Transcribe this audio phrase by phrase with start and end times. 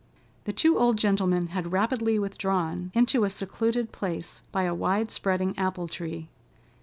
[0.45, 5.53] The two old gentlemen had rapidly withdrawn into a secluded place, by a wide spreading
[5.59, 6.27] apple tree.